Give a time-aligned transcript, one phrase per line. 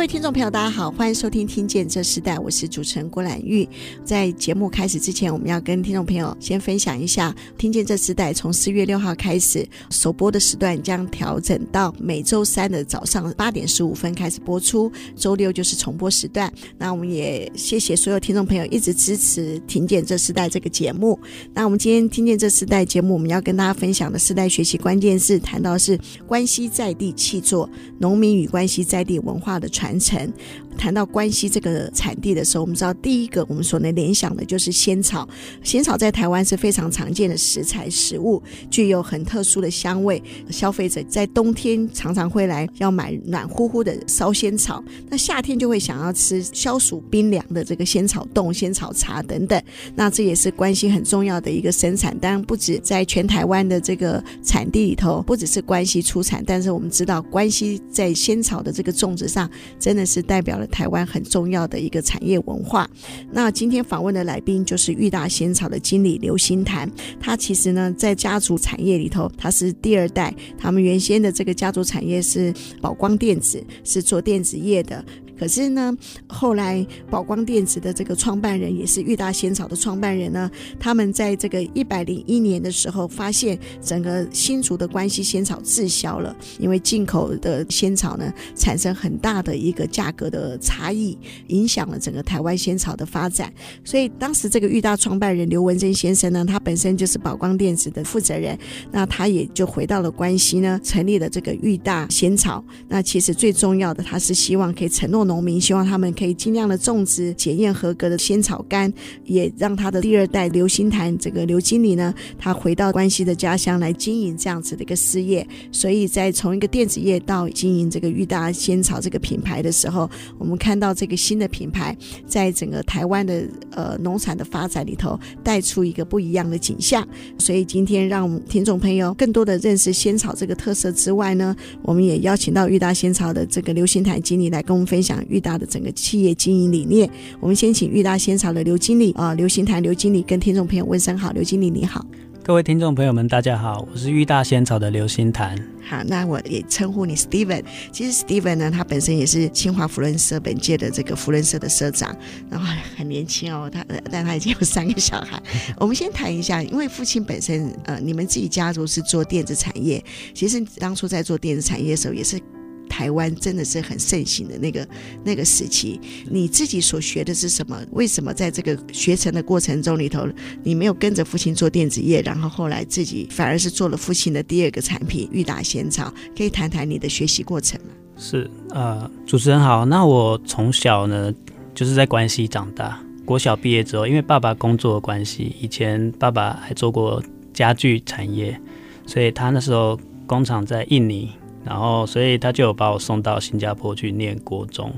[0.00, 3.68] 各位听众朋友，大家好，欢迎收听《听见这时代》，我是主持人郭兰玉。
[4.02, 16.50] 在节目开始之前，我们要跟听众朋友先分享一下，《听见这时代》从四月六号开始首播的时段将调整到每周三的早上八点十五分开始播出，周六就是重播时段。
[16.78, 21.20] 那我们也谢谢所有听众朋友一直支持《听见这时代》这个节目。
[21.52, 29.89] 那我们今天《听见这时代》节目，我们要跟大家分享的世代学习关键字，谈到是关系在地气作，农民与关系在地文化的传。
[29.90, 30.32] 传承。
[30.76, 35.28] 谈到关西这个产地的时候，我们知道第一个我们所能联想的就是仙草。
[35.62, 40.22] 仙草在台湾是非常常见的食材食物，具有很特殊的香味。
[40.50, 49.62] 消费者在冬天常常会来要买暖乎乎的烧仙草，那夏天就会想要吃消暑冰凉的这个仙草冻、仙草茶等等。
[49.94, 52.16] 那这也是关西很重要的一个生产。
[52.18, 62.88] 当然，不止在全台湾的这个产地里头，不只是关西出产，但是我们知道关西在仙草的这个种植上，真的是代表台湾很重要的一个产业文化。
[63.30, 70.34] 那今天访问的来宾就是裕达仙草的经理刘新潭，他其实呢在家族产业里头，他是第二代。
[70.58, 75.04] 他们原先的这个家族产业是宝光电子，是做电子业的。
[75.40, 75.96] 可是呢，
[76.28, 93.50] 后来宝光电子的这个创办人也是裕大仙草的创办人呢，他们在这个一百零一年的时候，发现整个新竹的关西仙草滞销了，因为进口的仙草呢产生很大的一个价格的差异，影响了整个台湾仙草的发展。
[93.82, 98.58] 所以当时这个裕大创办人刘文珍先生呢，他本身就是宝光电子的负责人，
[98.92, 102.62] 那他也就回到了关西呢，成立了这个裕大仙草。
[102.88, 105.29] 那其实最重要的，他是希望可以承诺。
[105.30, 108.92] 农民希望他们可以尽量的种植检验合格的仙草干，
[109.24, 115.46] 也让他的第二代刘欣谭这个刘经理呢，他回到关西的家乡来经营这样子的一个事业。
[115.70, 121.96] 所以在从一个电子业到经营这个裕大仙草这个品牌的时候，我们看到这个新的品牌
[122.26, 127.06] 在整个台湾的呃农产的发展里头带出一个不一样的景象。
[127.38, 135.19] 所以今天让我们听众朋友更多的认识仙草这个特色之外呢，我们也邀请到裕大仙草的这个刘欣谭经理来跟我们分享。
[135.28, 137.08] 裕达的整个企业经营理念，
[137.40, 142.04] 我们先请裕达仙草的刘经理啊，刘行谈刘经理跟听众朋友问声好，刘经理你好，
[142.42, 145.56] 各位听众朋友们大家好，我是裕大仙草的刘欣谭。
[145.82, 147.64] 好，那我也称呼你 Steven。
[147.90, 152.16] 其实 Steven 呢，他本身也是清华福伦社本届的这个福伦社的社长，
[152.48, 152.66] 然后
[152.96, 155.42] 很年轻哦，他但他已经有三个小孩。
[155.78, 160.02] 我们先谈一下，因为父亲本身呃，你们自己家族是做电子产业，
[160.32, 162.40] 其实当初在做电子产业的时候也是。
[162.90, 164.86] 台湾真的是很盛行的那个
[165.24, 167.80] 那个时期，你自己所学的是什么？
[167.92, 170.26] 为什么在这个学成的过程中里头，
[170.64, 176.12] 你没有跟着父亲做电子业，然后后来自己反而是做了父亲的第二个产品裕达仙草？
[176.36, 177.92] 可以谈谈你的学习过程吗？
[178.18, 179.86] 是呃，主持人好。
[179.86, 181.32] 那我从小呢
[181.72, 187.22] 就是在关西长大，国小毕业之后，因为爸爸工作的关系，以前爸爸还做过
[187.54, 188.60] 家具产业，
[189.06, 191.30] 所以他那时候工厂在印尼。
[191.64, 194.90] 然后，所以他就有把我送到新加坡去念国中。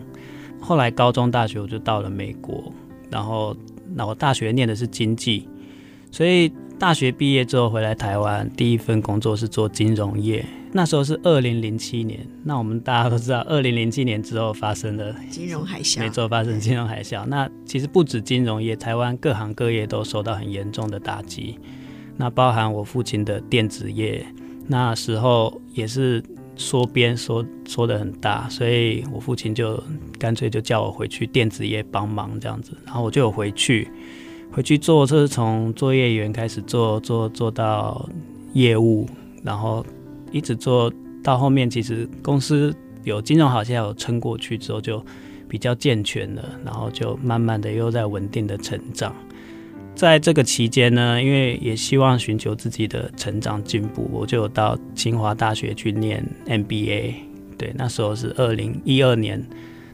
[0.60, 2.72] 后来高中、大学我就到了美国。
[3.10, 3.54] 然后，
[3.94, 5.48] 那我大学念的是经济，
[6.10, 10.42] 所以大学毕业之后回来台湾，第一份工作是做金融业。
[10.70, 12.26] 那时候是二零零七年。
[12.44, 17.26] 那我们大家都知道，二零零七年之后发生了金融海啸，没错，发生金融海啸。
[17.26, 21.58] 那其实不止金融业，台湾各行各业都受到很严重的打击。
[22.16, 24.24] 那包含我父亲的电子业，
[24.68, 26.22] 那时候也是。
[26.56, 29.82] 缩编缩缩的很大，所以我父亲就
[30.18, 33.88] 干脆就叫我回去电子业帮忙这样子，然后我就有回去，
[34.50, 38.08] 回去做，就是从作业员开始做做做到
[38.52, 39.06] 业务，
[39.42, 39.84] 然后
[40.30, 45.04] 一直做到后面，其实公司有金融好像有撑过去之后就
[45.48, 49.14] 比较健全了，然后就慢慢的又在稳定的成长。
[50.02, 57.14] 在这个期间呢，因为也希望寻求自己的成长进步，我就到清华大学去念 MBA。
[57.56, 59.40] 对，那时候是二零一二年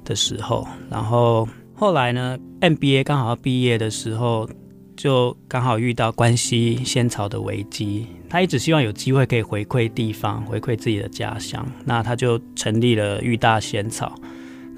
[0.07, 4.49] 的时候，然后后来呢，MBA 刚好要毕业的时候，
[4.97, 14.15] 就刚好遇到关西仙草的危机，他一直希望有机会可以回馈地方，回馈自己的家乡，那他就成立了玉大仙草。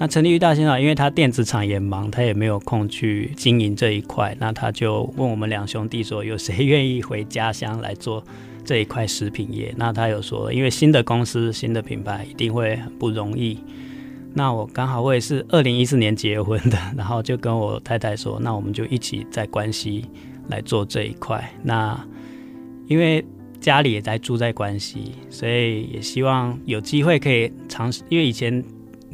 [0.01, 8.23] 那成立玉大仙草，因为他电子厂也忙，他也没有空去经营这一块，那他就问我们两兄弟说，有谁愿意回家乡来做
[8.65, 9.71] 这一块食品业？
[9.77, 13.59] 那他有说，因为新的公司、新的品牌一定会很不容易。
[14.33, 20.05] 那我刚好我也是二零一四年结婚的，然后就跟我太太说，那我们就一起在关西
[20.47, 21.47] 来做这一块。
[21.61, 22.03] 那
[22.87, 23.23] 因为
[23.59, 28.63] 家里也在住在关西，所以也希望有机会可以尝试，因为以前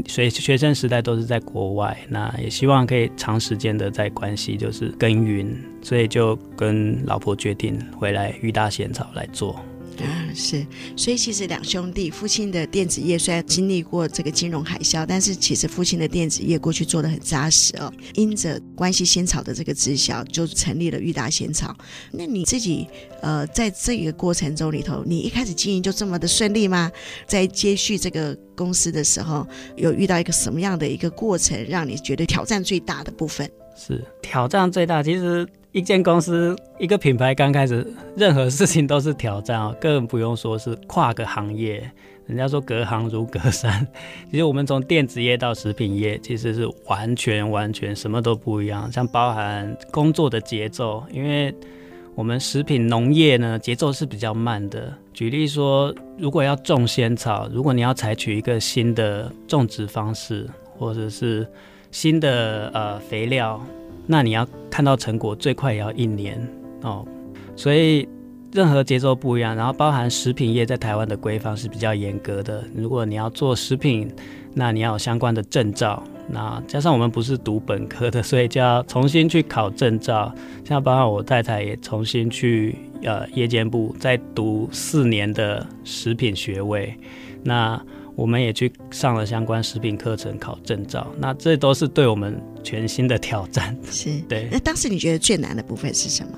[0.05, 5.47] 所以学生时代都是在国外，那也希望可以长时间的在关系就是耕耘，
[5.81, 9.59] 所以就跟老婆决定回来育大仙草来做。
[10.05, 10.65] 啊，是，
[10.95, 17.91] 所以其实两兄弟，父亲的电子业虽然经历过这个金融海啸，但是其实父亲的电子业过去做得很扎实哦。
[18.13, 21.75] 因着关系仙草的这个直销，就成立了裕达仙草。
[22.11, 22.87] 那你自己
[23.21, 26.91] 呃，在这个过程中里头，你一开始经营就这么的顺利吗？
[27.25, 33.49] 在接续这个公司的时候，有遇到一个什么样的一个过程，让你觉得挑战最大的部分？
[33.75, 35.47] 是挑战最大，其实。
[35.73, 37.85] 一间公司，一个品牌刚开始，
[38.15, 41.89] 任何事情都是挑战啊，更不用说是跨个行业。
[42.25, 43.85] 人家说隔行如隔山，
[44.31, 48.91] 其实我们从电子业到食品业，其实是完全完全什么都不一样。
[48.91, 51.53] 像包含工作的节奏，因为
[52.15, 54.93] 我们食品农业呢，节奏是比较慢的。
[55.13, 60.47] 举例说，如果要种仙草，如果你要采取一个新的种植方式，
[60.77, 61.47] 或者是
[61.91, 63.61] 新的呃肥料。
[64.07, 66.41] 那你要看到成果，最快也要一年
[66.81, 67.05] 哦，
[67.55, 68.07] 所以
[68.53, 69.55] 任何节奏不一样。
[69.55, 72.63] 然后包含食品业在台湾的规范是比较严格的。
[72.73, 74.09] 如果你要做食品，
[74.53, 76.01] 那你要有相关的证照。
[76.29, 80.33] 那加上我们不是读本科的，所以就要重新去考证照。
[80.63, 86.97] 像包括我太太也重新去呃夜间部再读四年的食品学位。
[87.43, 87.81] 那
[88.17, 93.77] 我们也去上了相关食品课程，考证照，那这都是对我们全新的挑战。
[93.89, 94.49] 是， 对。
[94.51, 96.31] 那当时你觉得最难的部分是什么？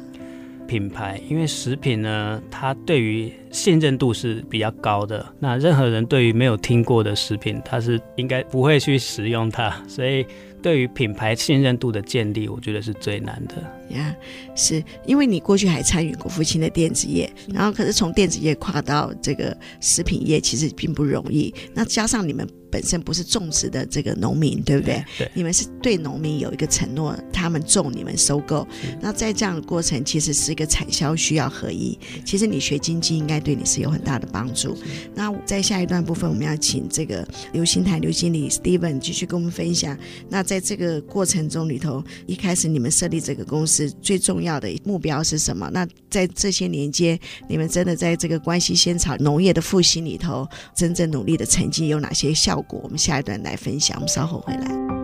[0.67, 5.25] 品牌，因为食品呢，它对于信任度是比较高的。
[5.39, 10.25] 那任何人对于没有听过的食品，他是应该不会去使用它，所以。
[10.61, 13.55] 对于品牌信任度的建立，我觉得是最难的
[13.89, 14.15] 呀。
[14.15, 21.53] Yeah, 是因为你过去还参与过父亲的电子业，然后可是从电子业跨到这个食品业，其实并不容易。
[21.73, 22.47] 那加上你们。
[22.71, 25.03] 本身不是种植的这个农民，对不对？
[25.17, 28.67] 对，你们是对农民有一个承诺，他们种，你们收购。
[29.01, 31.97] 那在这样的过程，其实是一个产销需要合一。
[32.23, 34.77] 其实你学经济应该对你是有很大的帮助。
[35.15, 39.97] 那在下一段部分，我们要请这个刘新台刘经理 Steven 继续跟我们分享。
[40.29, 45.69] 那在这个过程中里头，一开始你们设立这个公司最重要的目标是什么？
[45.71, 52.79] 那在这些年间，你们真的在这个关系仙草农业的复兴里头，真正努力的成绩有哪些效果？
[52.83, 54.98] 我们下一段来分享，我们稍后回来。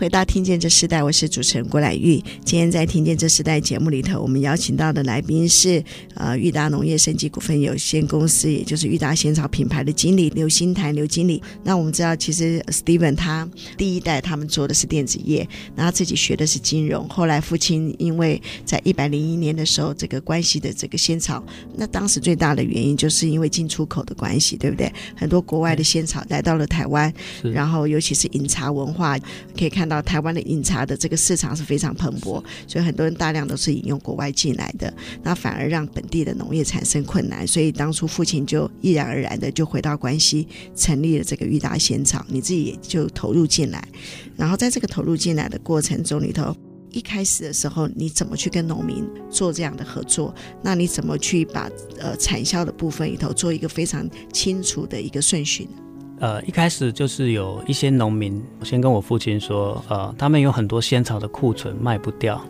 [0.00, 2.16] 回到《听见这时代》，我是主持人郭乃玉。
[2.42, 11.42] 今天在《听见这时代》节目里头，我们邀请到的来宾是呃裕达农业升级股份有限公司，也就是裕达仙草品牌的经理刘新台刘经理。
[11.62, 17.06] 那我们知道，其实 Steven 他第一代他们做的是电子业，然后自己学的是金融。
[17.06, 21.44] 后来父亲因为在一百零一年的时候，这个关系的这个仙草，
[21.76, 24.90] 那当时最大的原因就是因为进出口的关系，对不对？
[25.14, 29.18] 很多国外的仙草来到了台湾，然后尤其是饮茶文化。
[29.58, 34.92] 可以看到台湾的饮茶的这个市场是非常蓬勃，所以很多人大量都是引用国外进来的，
[35.22, 37.44] 那反而让本地的农业产生困难。
[37.46, 43.86] 所以当初父亲就毅然而然的就回到关西，成立了这个裕达仙草，你自己也就投入进来。
[44.36, 46.56] 然后在这个投入进来的过程中里头，
[46.90, 50.34] 一开始的时候你怎么去跟农民做这样的合作？
[50.62, 51.68] 那你怎么去把
[51.98, 55.70] 呃产销的部分里头做一个非常清楚的一个顺序呢？
[56.20, 62.40] 呃，一开始就是有一些农民，我先跟我父亲说，呃，他们有很多仙草的库存卖不掉，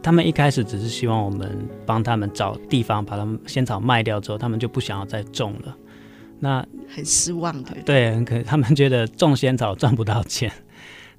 [0.00, 5.76] 他们一开始只是希望我们帮他们找地方把他们仙草卖掉之后，他们就不想要再种了。
[6.38, 10.52] 那很失望的，对，很可， 他们觉得种仙草赚不到钱。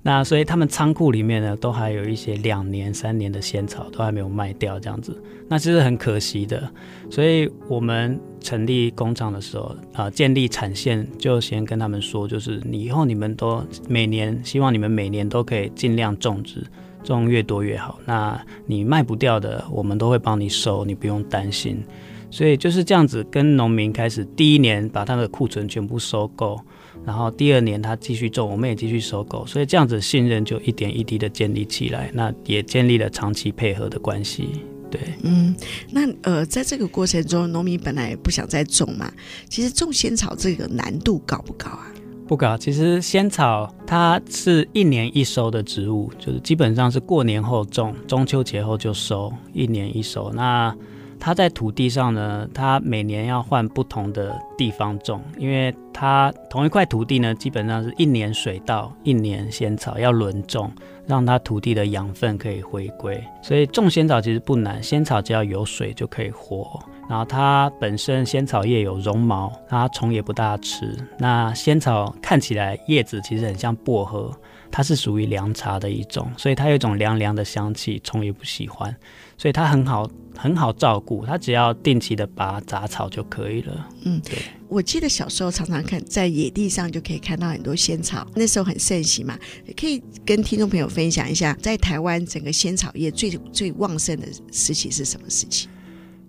[0.04, 6.72] 那所以他们仓库里面呢，都还有一些两年、三年的仙草都还没有卖掉，这样子，那其实很可惜的。
[7.10, 16.64] 所以我们成立工厂的时候，啊、建立产线就先跟他们说，就是你以后你们都每年，希望你们每年都可以尽量种植，
[17.04, 18.00] 种越多越好。
[18.06, 21.84] 那你卖不掉的，我们都会帮你收，你不用担心。
[22.30, 26.60] 所以就是这样子，跟农民开始第一年把他的库存全部收购，
[27.08, 34.50] 然后第二年他继续种，我们也继续收购，所以这样子信任就一点一滴的建立起来，那也建立了长期配合的关系。
[34.92, 35.56] 对，嗯，
[35.90, 39.10] 那呃，在这个过程中，农民本来也不想再种嘛，
[39.48, 41.88] 其实种仙草这个难度高不高啊？
[42.28, 50.30] 不高，其实仙草它是一年一收的植物，就是基本上是过年后种，中秋节后就收，一年一收。
[50.34, 50.76] 那
[51.20, 60.72] 它在土地上呢，它每年要换不同的地方种，因为它同一块土地呢，基本上是一年水稻，一年仙草要轮种，
[61.06, 63.22] 让它土地的养分可以回归。
[63.42, 66.80] 所以种仙草其实不难，仙草只要有水就可以活。
[67.10, 70.96] 然后它本身仙草叶有绒毛，它虫也不大吃。
[71.18, 74.30] 那仙草看起来叶子其实很像薄荷，
[74.70, 78.94] 它是属于凉茶的一种，所以它有一种凉凉的香气，虫也不喜欢。
[79.38, 83.90] 所以它很好，很好照顾，它只要定期的拔杂草就可以了。
[84.04, 84.38] 嗯，对。
[84.68, 89.38] 我记得小时候常常看在野地上就可以看到很多仙草，那时候很盛行嘛。
[89.80, 95.70] 可以跟听众朋友分享一下，在台湾整个仙草业最最旺盛的时期是什么时期？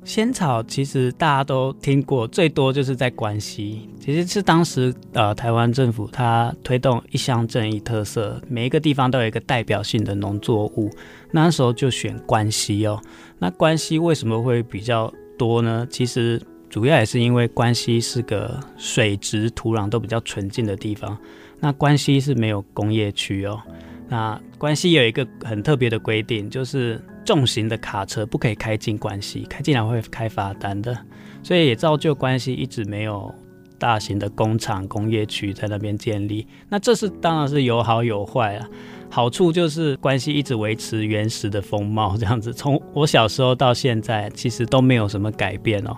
[0.08, 10.90] 仙草其实大家都听过，最多就是在关西，其实是当时呃台湾政府它推动一乡镇一特色，每一个地方都有一个代表性的农作物，
[11.30, 12.98] 那时候就选关西哦。
[13.38, 15.86] 那关西为什么会比较多呢？
[15.90, 21.18] 其实主要也是因为关西是个水质土壤都比较纯净的地方，
[21.60, 23.60] 那关西是没有工业区哦。
[24.08, 30.96] 那关西有一个很特别的规定，就是重型的卡车不可以开进关西，开进来会开罚单的，
[31.42, 33.30] 所以也造就关西一直没有
[33.78, 36.46] 大型的工厂、工业区在那边建立。
[36.70, 38.66] 那这是当然是有好有坏啊。
[39.10, 45.94] 好处就是关西一直维持原始的风貌，这样子，从我小时候到现在，其实都没有什么改变哦。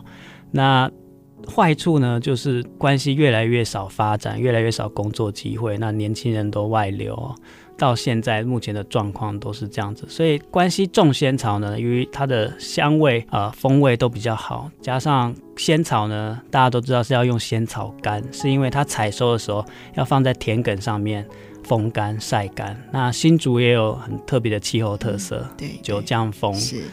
[0.50, 0.90] 那
[1.48, 7.34] 坏处呢，就是关系越来越少发展，越来越少工作机会，那年轻人都外流哦。
[7.78, 21.26] 到现在目前的状况都是这样子，所以关系种仙草呢，由于它的香味啊、呃、风味都比较好，加上仙草呢，大家都知道是要用仙草干，是因为它采收的时候要放在田埂上面
[21.64, 22.78] 风干晒干。
[22.92, 26.52] 那新竹也有很特别的气候特色，嗯、对，九降风，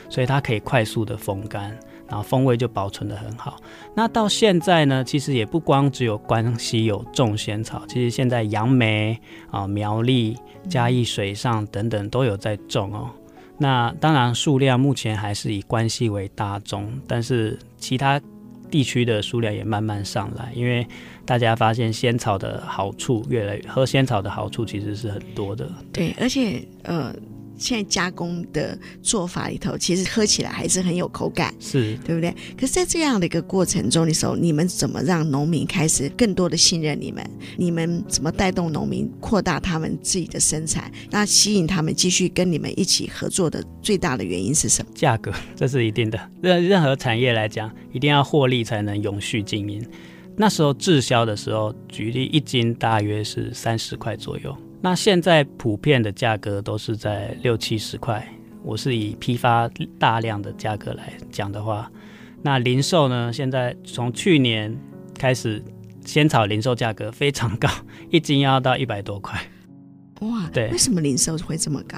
[0.10, 1.78] 所以它可以快速的风干。
[2.10, 3.58] 然后风味就保存得很好。
[3.96, 9.20] 那到现在呢，其实也不光只有关西有种仙草，其实现在杨梅
[9.52, 10.38] 啊、苗栗、
[10.70, 13.10] 嘉义水上等等都有在种哦。
[13.58, 18.22] 那当然数量目前还是以关西为大宗，但是其他
[18.70, 20.86] 地区的数量也慢慢上来，因为
[21.26, 25.70] 大家发现仙草的好处越来越，喝仙草的好处其实是很多的。
[25.92, 27.14] 对，而且呃。
[27.58, 32.34] 现在加工的做法里头，其实喝起来还是很有口感，是对不对？
[32.56, 37.28] 可是，在这样的一个过程中的时候，你们怎么让农民开始更多的信任你们？
[37.58, 40.92] 你们怎么带动农民扩大他们自己的生产？
[41.10, 44.92] 那吸引他们继续跟你们一起合作的最大的原因是什么？
[44.94, 46.20] 价格，这是一定的。
[46.42, 49.86] 任任何产业来讲，一定要获利才能永续经营。
[50.36, 54.56] 那时候滞销的时候，举例一斤大约是三十块左右。
[54.82, 58.28] 那现在普遍的价格都是在六七十块。
[58.64, 61.90] 我是以批发大量的价格来讲的话，
[62.42, 63.32] 那零售呢？
[63.32, 64.76] 现在从去年
[65.18, 65.64] 开始，
[66.04, 67.70] 仙草零售价格非常高，
[68.12, 69.40] 一斤要到一百多块。
[70.20, 71.98] 哇，对，为什么零售会这么高？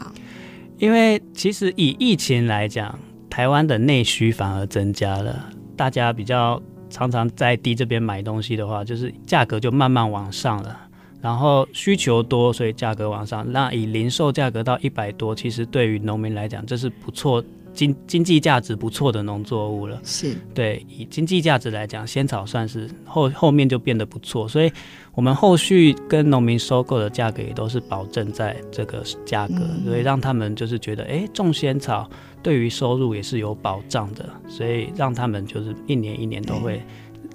[0.78, 3.00] 因为其实以疫情来讲，
[3.32, 10.89] 台湾的内需反而增加了，大家比较常常在地这边买东西的话，就是价格就慢慢往上了。
[11.22, 13.50] 然后需求多，所以价格往上。
[13.52, 20.00] 那以零售价格到一百多，其实对于农民来讲，这是不错，经经济价值不错的农作物了。
[20.04, 24.48] 是对，以经济价值来讲，仙草算是后后面就变得不错。
[24.48, 24.72] 所以
[25.14, 32.10] 我们后续跟农民收购的价格也都是保证在这个价格，嗯、所以让他们就是觉得，哎，种仙草
[32.42, 36.82] 对于收入也是有保障的，所以让他们就是一年一年都会。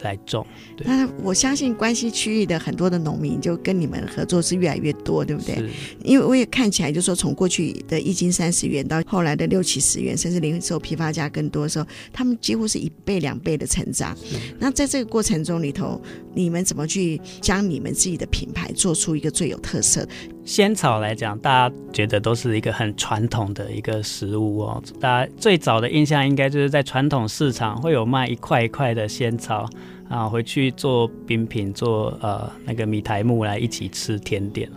[0.03, 0.47] 来种，
[0.85, 5.57] 那我相信关西区域的很多的农民就跟你们合作是越来越多，对不对？
[6.03, 14.17] 因为我也看起来，就是说从过去的一斤三十元到后来的六七十元，甚至零售批发价更多的时候，他们几乎是一倍两倍的成长。
[14.59, 16.01] 那在这个过程中里头，
[16.35, 20.07] 你们怎么去将你们自己的品牌做出一个最有特色？
[20.45, 24.83] 仙草来讲，大家觉得都是一个很传统的一个食物哦。
[25.01, 29.67] 大家最早的印象应该就是在传统市场会有卖一块一块的仙草
[30.09, 34.71] 啊，回去做冰品，做呃那个米苔木来一起吃甜点。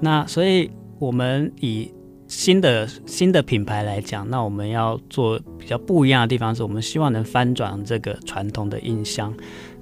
[0.00, 1.92] 那所以我们以
[2.32, 9.32] 新的新的品牌来讲，那我们要做比较不一样的地方是，我们希望能翻转这个传统的印象。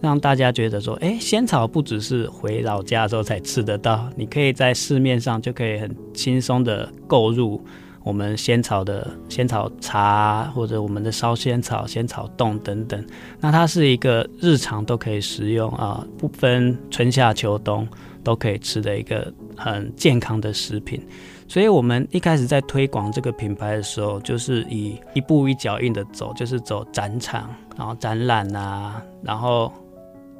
[0.00, 7.64] 让大家觉得说，哎，仙草不只是回老家的时候才吃得到，你可以在市面上就可以很轻松的购入
[8.02, 13.02] 我们仙草的仙草茶，或者我们的烧仙草、仙草冻等等。
[13.38, 17.86] 那它是一个日常都可以食用啊，不分春夏秋冬
[18.24, 21.00] 都可以吃的一个很健康的食品。
[21.50, 29.72] 所以我们一开始在推广这个品牌的时候，就是以一步一脚印的走，就是走展场，然后展览啊，然后。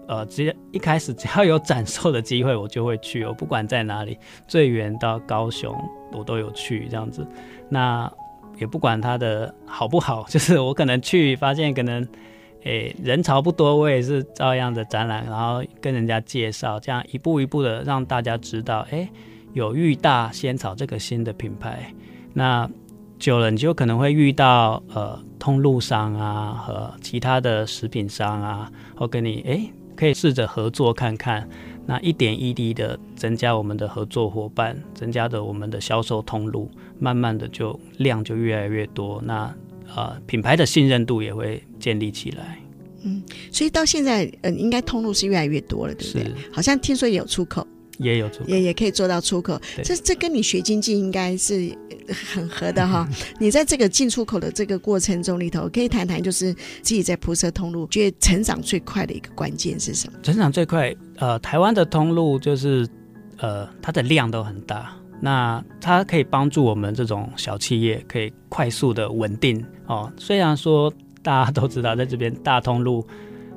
[0.06, 3.24] 呃，只要一开始只要有展售的机会，我就会去。
[3.24, 5.72] 我不管在哪里，最远到高雄，
[6.10, 7.24] 我都有去这样子。
[7.68, 8.12] 那
[8.58, 12.04] 也不管它的好不好，就是我可能去发现可能，
[12.64, 19.10] 诶、人潮不多，我也是照样的展览，然后跟人家介绍，这样一步一步的让大家知道，哎、欸，
[19.52, 21.92] 有玉大仙草这个新的品牌。
[22.32, 22.70] 那
[23.18, 29.52] 久了，你就可能会遇到呃通路商啊和其他的食品商啊，或跟你哎。
[29.52, 31.46] 欸可以试着合作看看，
[31.84, 39.54] 那一点一滴的增加我们的合作伙伴，增加的我们的销售通路，慢慢的就量就越来越多，那
[39.94, 42.58] 呃品牌的信任度也会建立起来。
[43.02, 46.32] 嗯，所以到现在，呃，应该通路是越来越多了，对不对？
[46.50, 47.66] 好像听说也有出口。
[48.00, 51.70] 也有出口，也也可以做到出口，这这跟你学经济应该是
[52.32, 53.08] 很合的哈。
[53.38, 56.52] 你在这个进出口的这个过程中里头，可以谈谈就是
[56.82, 60.18] 自己在铺设通路，觉得成长最快的一个关键是什么？
[60.22, 62.88] 成长最快，呃，台湾的通路就是
[63.38, 70.10] 呃，它的量都很大，那它可以帮助我们这种小企业可以快速的稳定哦。
[70.16, 70.92] 虽然说
[71.22, 73.06] 大家都知道，在这边大通路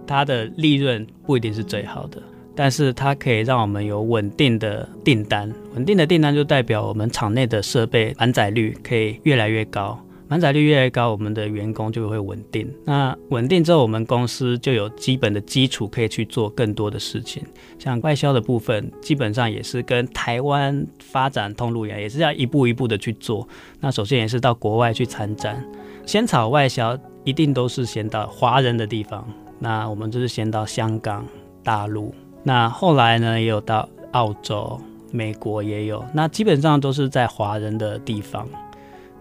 [0.06, 2.22] 它的利润不一定是最好的。
[2.56, 12.72] 但是它可以让我们有稳定的订单，稳定的订单就代表我们厂内的设备满载率可以越来越高，满载率越来越高，我们的员工就会稳定。
[12.86, 17.44] 那稳定之后，我们公司就有基本的基础可以去做更多的事情，
[17.80, 23.48] 像外销的部分，基本上也是跟台湾发展通路一样，也是要一步一步的去做。
[23.80, 25.64] 那首先也是到国外去参展，
[26.06, 29.28] 仙草外销一定都是先到华人的地方，
[29.60, 31.26] 那我们就是先到香港、
[31.64, 32.14] 大陆。
[32.44, 34.80] 那后来呢，也有到澳洲、
[35.12, 38.48] 美国也有，那基本上都是在华人的地方。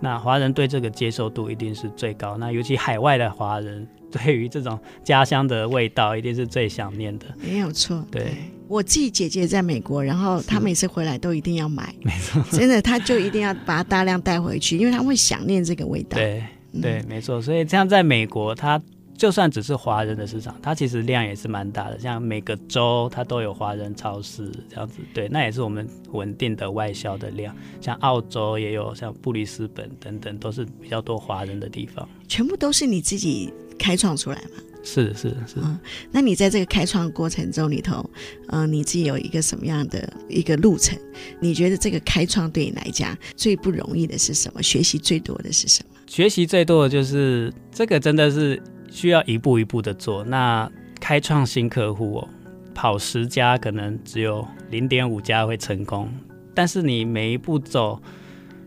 [0.00, 2.36] 那华人对这个接受度一定是最高。
[2.36, 7.26] 那尤其海外的华人，对于这种家乡的味道，一定是最想念的。
[7.40, 8.32] 没有错，对。
[8.66, 16.18] 我自己姐姐在美国，然后她每次回来都一定要买， 没错，真的，她就一定要把它大量带回去，因为她会想念这个味道。
[16.18, 16.42] 对，
[16.80, 17.40] 对，嗯、没错。
[17.40, 18.82] 所以这样在美国，她。
[19.22, 21.96] 就算只是华人的市场，它其实量也是蛮大的。
[21.96, 27.54] 像每个州它都有华人超市这样子，对，那也是我们稳定的外销的量。
[27.80, 32.08] 像澳洲也有，像布里斯本等等，都是比较多华人的地方。
[32.26, 34.60] 全部都是你自己开创出来吗？
[34.82, 35.54] 是是是。
[35.58, 35.78] 嗯，
[36.10, 38.04] 那你在这个开创过程中里头，
[38.48, 40.98] 嗯、呃，你自己有一个什么样的一个路程？
[41.38, 44.60] 你觉得这个开创对你来讲最不容易的是什么？
[44.60, 45.96] 学习最多的是什么？
[46.08, 48.60] 学习最多的就是这个，真的是。
[48.92, 50.22] 需要一步一步的做。
[50.22, 52.28] 那开创新客户哦，
[52.74, 56.08] 跑十家可能只有零点五家会成功。
[56.54, 58.00] 但是你每一步走，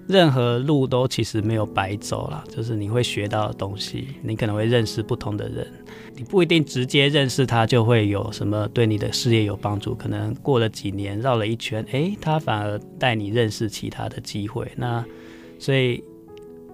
[0.08, 5.72] 任何路都其实没有白走啦，就是你会学到的东西，你可能会认识不同的人。
[6.16, 14.72] 你不一定直接认识他就会有什么对你的事业有帮助，可能过了几年绕了一圈，诶，他反而带你认识其他的机会。
[14.76, 15.06] 那
[15.60, 16.04] 所以。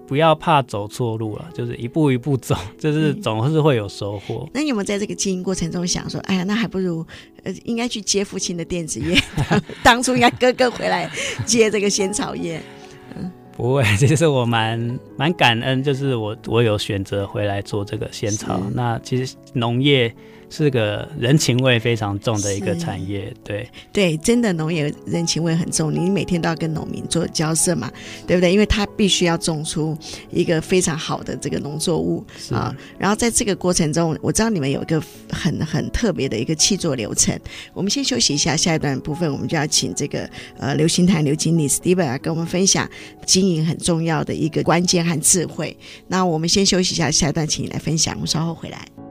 [0.06, 4.42] 不要怕走错路了，就是一步一步走，就是总是会有收获。
[4.46, 4.50] 嗯。
[4.54, 7.04] 那你有没有在这个经营过程中想说，哎呀，那还不如
[7.44, 9.18] 呃，应该去接父亲的电子业，
[9.82, 11.10] 当初应该哥哥回来
[11.46, 12.60] 接这个仙草业。
[13.16, 18.60] 嗯，不会， 其实我蛮蛮感恩，就是我我有选择回来做这个仙草。
[18.74, 20.14] 那其实农业。
[20.54, 27.90] 是个人情味非常重的一个产业，对对，真的农业人情味很重，你每天都要跟农民做交涉嘛，
[28.26, 28.52] 对不对？
[28.52, 29.96] 因为他必须要种出
[30.30, 32.76] 一个非常好的这个农作物啊。
[32.98, 37.34] 然后在这个过程中，我知道你们有一个很很特别的一个气作流程。
[37.72, 42.86] 我们先休息一下，下一段部分我们就要请这个呃刘星台刘经理 Steven 来跟我们分享
[43.24, 45.74] 经营很重要的一个关键和智慧。
[46.08, 49.01] 那我们先休息一下，下一段请你来分享，我们稍后回来。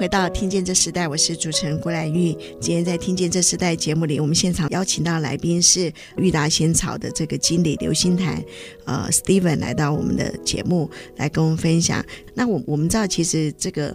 [0.00, 2.34] 回到《听见这时代》，我是主持人郭兰玉。
[2.58, 8.42] 今天在《听见这时代》节目里，我们现场邀请到来宾是裕达仙草的这个经理刘欣谭，
[8.86, 12.02] 呃，Steven 来到我们的节目来跟我们分享。
[12.32, 13.94] 那我我们知道，其实这个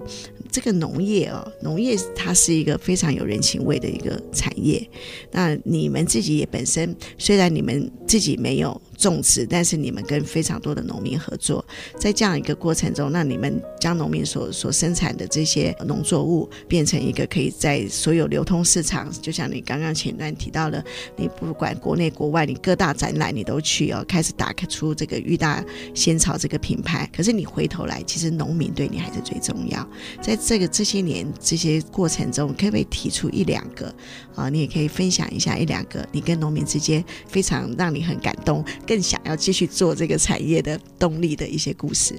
[0.51, 4.87] 这个农业哦，农业它是一个非常有人情味的一个产业。
[5.31, 8.79] 那你们自己也本身，虽然你们自己没有。
[8.97, 11.63] 种植，但是你们跟非常多的农民合作，
[11.99, 20.83] 在这样一个过程中，那你们将农民所所生产的这些农作物变成一个可以在所有流通市场，就像你刚刚前段提到的，
[21.15, 27.09] 你不管国内国外，你各大展览你都去哦，开始打开出这个裕达仙草这个品牌。
[27.15, 29.87] 可是你回头来，其实农民对你还是最重要。
[30.21, 33.93] 在这个这些年这些过程中，可不可以提出一两个
[34.35, 34.49] 啊？
[34.49, 38.63] 你也可以分享一下一两个你跟农民之间非常让你很感动。
[38.87, 42.15] 更想要继续做这个产业的动力的一些故事，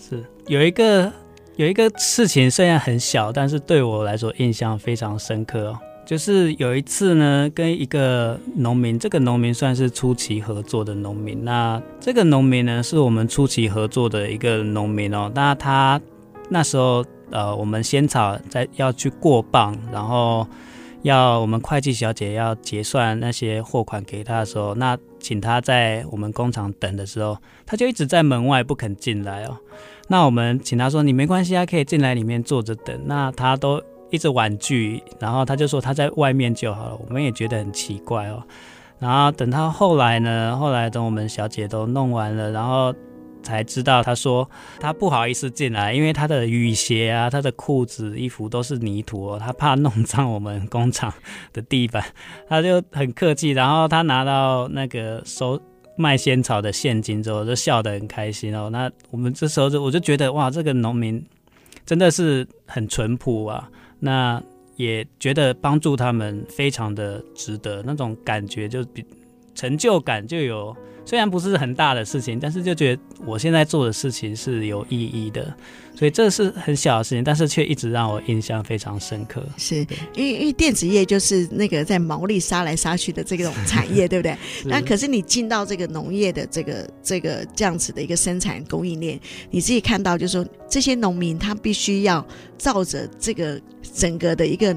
[0.00, 1.12] 是有一个
[1.56, 5.78] 有一个事情，虽然很小，但是对我来说印象非常深刻哦。
[6.06, 11.44] 就是有一次呢，跟一个农民，这个农民算是初期合作的农民。
[11.44, 15.30] 那这个农民呢，是我们初期合作的一个农民哦。
[15.34, 16.00] 那他
[16.48, 20.46] 那时候呃，我们仙草在要去过磅，然后。
[21.06, 29.56] 要我们会计小姐要结算那些货款给他的时候，那请他在我们工厂等的时候，他就一直在门外不肯进来哦。
[30.08, 36.98] 那我们请他说：“你没关系啊，可以进来里面坐着等。”那他都一直婉拒，然后他就说他在外面就好了。
[37.06, 38.42] 我们也觉得很奇怪哦。
[38.98, 42.92] 然后等他后来呢，后来等我们小姐都弄完了，然后。
[43.46, 51.14] 才知道，他说他不好意思进来，因为他的雨鞋啊、他的裤子、衣服都是泥土哦，他怕弄脏我们工厂
[51.52, 52.04] 的地板，
[52.48, 53.50] 他就很客气。
[53.50, 55.60] 然后他拿到那个收
[55.96, 58.68] 卖仙草的现金之后，就笑得很开心哦。
[58.68, 61.24] 那我们这时候就我就觉得哇，这个农民
[61.84, 63.70] 真的是很淳朴啊。
[64.00, 64.42] 那
[64.74, 69.04] 也觉得帮助他们非常的值得，那种感觉就比
[69.54, 70.76] 成就感就有。
[71.06, 75.54] 虽然不是很大的事情，但是就觉得我现在做的事情是有意义的，
[75.94, 79.40] 所以这是很小的事情，但是却一直让我印象非常深刻。
[79.56, 84.36] 是因为因为电子业就是那个在毛利杀来杀去的这种产业，对不对？
[84.66, 89.20] 那可是你进到这个农业的这个这个这样子的一个生产供应链，
[89.52, 92.26] 你自己看到就是说这些农民他必须要
[92.58, 93.60] 照着这个
[93.94, 94.76] 整个的一个。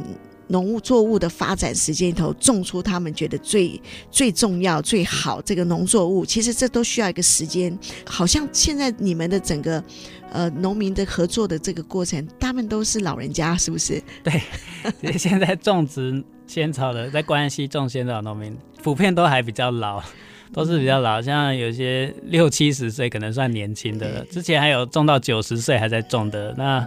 [0.50, 3.82] 农作物的发展时间里头，种出他们觉得最
[4.12, 7.78] 最重要、最好这个农作物，其实这都需要一个时间。
[8.06, 9.84] 好像现在你们的整个
[10.32, 14.02] 呃农民的合作的这个过程，他们都是老人家，是不是？
[14.24, 20.04] 对，现在种植 仙草的，在关西种仙草农民，普遍都还比较老。
[20.52, 26.78] 都是比较老，像有些六七十岁可能算年轻的了，之前还有种到九十岁还在种的，那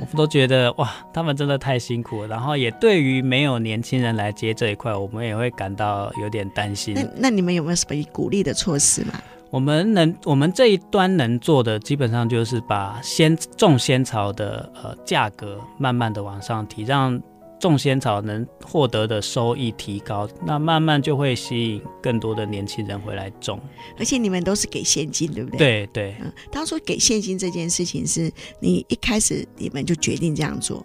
[0.00, 2.28] 我们都觉得哇，他们真的太辛苦了。
[2.28, 6.94] 然后也对于没有年轻人来接这一块，我们也会感到有点担心。
[6.94, 9.14] 那那你们有没有什么鼓励的措施吗？
[9.50, 17.20] 我们能，我们这一端能做的，基本上就是把仙种仙草的呃价格慢慢的往上提，让。
[17.58, 23.58] 种仙草能获得的收益提高，那慢慢就会吸引更多的年轻人回来种。
[23.98, 25.58] 而且你们都是给现金，对不对？
[25.58, 26.16] 对对。
[26.20, 30.84] 嗯，当初给现金这件事情是你一开始你们就决定这样做？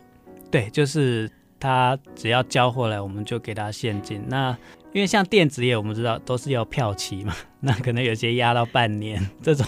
[0.50, 1.30] 对，就是
[1.60, 4.24] 他只要交货来，我们就给他现金。
[4.28, 4.58] 那
[4.94, 9.66] 因为像电子业，我们知道都是要票期嘛， 那可能有些压到半年这种。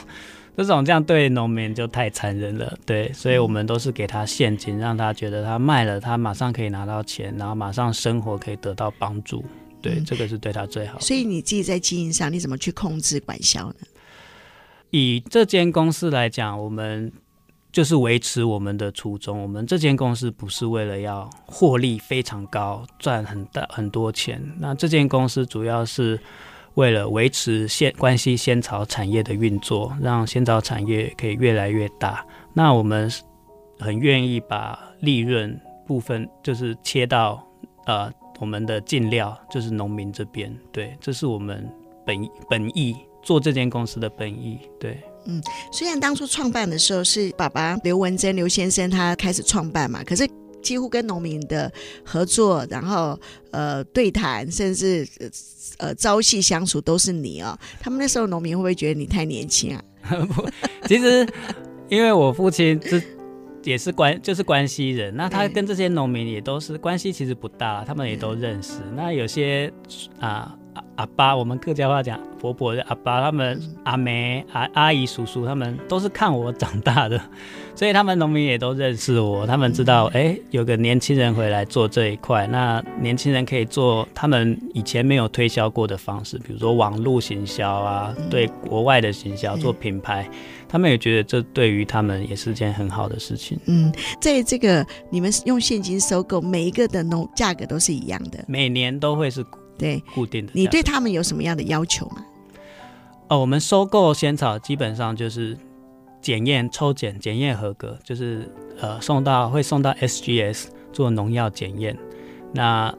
[0.56, 9.44] 这种这样对农民就太残忍了，对，所以我们都是给他现金，让他觉得他卖了，他马上可以拿到钱，然后马上生活可以得到帮助，
[9.82, 11.02] 对，嗯、这个是对他最好的。
[11.02, 13.76] 所以你自己在经营上，你怎么去控制管销呢？
[14.92, 17.12] 以这间公司来讲，我们
[17.72, 26.20] 就是维持我们的初衷，我们这间公司不是为了要获利非常高，赚很大很多钱，那这间公司主要是。
[26.76, 33.12] 为了维持仙关西仙草产业的运作，让仙草产业可以越来越大，那我们
[33.80, 37.46] 很愿意把利润部分就是切到
[37.86, 40.52] 呃我们的进料，就是农民这边。
[40.72, 41.70] 对，这是我们
[42.06, 42.18] 本
[42.50, 44.60] 本意做这间公司的本意。
[44.80, 50.28] 对，嗯，虽然当初创办的时候是爸爸刘文珍刘先生他开始创办嘛，可是。
[50.64, 51.72] 几乎跟农民的
[52.04, 53.20] 合作，然后
[53.52, 55.08] 呃对谈，甚至
[55.78, 57.56] 呃朝夕相处都是你哦。
[57.80, 59.84] 他们那时候农民会不会觉得你太年轻啊？
[60.34, 60.50] 不，
[60.88, 61.28] 其实
[61.90, 63.02] 因为我父亲是
[63.64, 68.80] 也是关就是关西人，那他跟这些农民也都是关系其实不大，他们也都认识。
[68.96, 69.72] 那有些
[70.20, 70.58] 啊
[70.96, 77.20] 阿爸，我们客家话讲婆婆的阿爸，他们阿梅、阿阿姨、叔叔，他们都是看我长大的，
[77.76, 90.30] 所以他们农民也都认识我，他们知道，哎、欸，有个年轻人回来做这一块，那年轻人可以做他们以前没有推销过的方式，比如说网络行销啊，对国外的行销做品牌，
[90.68, 93.60] 他们也觉得这对于他们也是件很好的事情。
[93.66, 99.44] 嗯，在这个你们用现金收购，每一个的农价格都是一样的，每年都会是。
[99.78, 100.52] 对，固定的。
[100.56, 102.26] 你对他们有什么样的要求吗？
[103.30, 105.58] 哦，我们收购仙草基本上就是
[106.22, 111.98] 检验、抽检、检验合格，就是呃送到会送到 SGS 做农药检验。
[112.54, 112.94] 那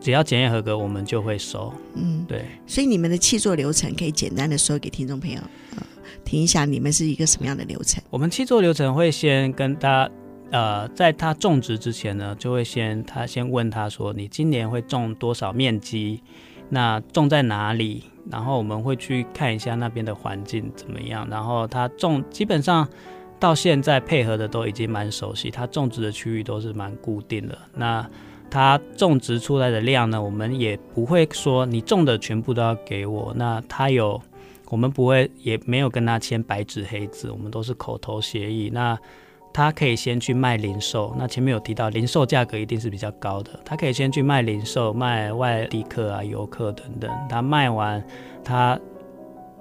[0.00, 1.72] 只要检验合格，我们就会收。
[1.94, 2.44] 嗯，对。
[2.66, 5.40] 所以你们的气作流程可以简单的说给听众朋友、
[5.76, 5.82] 呃、
[6.24, 8.02] 听一下，你们是一个什么样的流程？
[8.10, 10.12] 我们气作流程会先跟大家。
[10.50, 16.22] 呃，在他种植之前呢，就会先他先问他说：“你今年会种多少面积？
[16.70, 21.26] 那种在哪里？”然后我们会去看一下那边的环境怎么样。
[21.30, 22.88] 然后他种基本上
[23.38, 27.56] 到现在配合的都已经蛮熟悉，他种植的区域都是蛮固定的。
[27.74, 28.08] 那
[28.50, 33.32] 他种植出来的量呢，我们也不会说你种的全部都要给我。
[33.36, 34.20] 那他有，
[34.70, 38.70] 我们不会也没有跟他签白纸黑字，我们都是口头协议。
[38.72, 38.98] 那
[39.52, 43.50] 他可以先去卖零售，那前面有提到零售价格一定是比较高的。
[43.64, 47.10] 他可以先去卖零售，卖外地客啊、游客等等。
[47.28, 48.02] 他卖完，
[48.44, 48.78] 他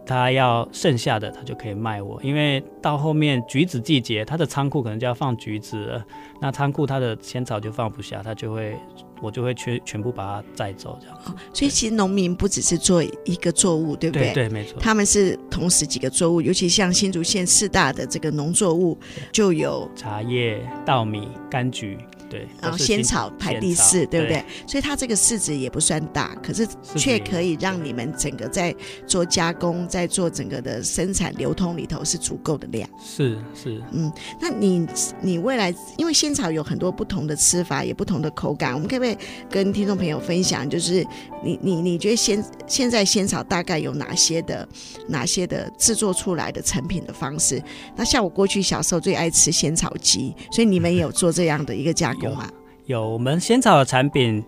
[0.08, 2.20] 他要剩下的，他就可以卖我。
[2.24, 6.06] 因为到后面橘子季节，他的仓库可能就要放橘子了，
[6.42, 8.76] 那仓库他的仙草就放不下，他就会。
[9.20, 11.18] 我就会全全部把它载走，这样。
[11.26, 14.32] 哦，所以其实农民不只是做一个作物，对不对？
[14.32, 14.80] 对，对，没错。
[14.80, 18.96] 他们是同时几个作物，尤其像新竹县四大的这个农作物，
[19.32, 21.98] 就有茶叶、稻米、柑橘。
[22.30, 24.44] 对，然后仙草排第四，对不对？
[24.66, 32.88] 所以它这个市值也不算大，可是却可以让你们整个在做加工，在做整个的生产流通里头是足够的量。
[33.04, 34.12] 是是，嗯，
[34.42, 34.86] 那你
[35.22, 39.18] 你未来因为仙草有很多不同的吃法，也不同的口感，我们可不可以
[39.50, 40.70] 跟听众朋友分享？
[40.70, 41.06] 就是
[41.44, 44.68] 你你你觉得现现在仙草大概有哪些的
[45.08, 47.62] 哪些的制作出来的成品的方式？
[47.96, 52.30] 那像我过去小时候最爱吃仙草鸡，所以你们也有做这样的一个加工。
[52.30, 52.38] 有
[52.86, 54.44] 有，我们仙草的产品，